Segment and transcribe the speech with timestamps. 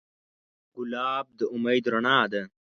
[0.75, 2.43] ګلاب د امید رڼا ده.